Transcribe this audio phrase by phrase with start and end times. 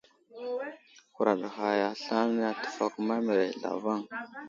[1.15, 3.99] Huraɗ ghay aslane təfakuma mərəz zlavaŋ.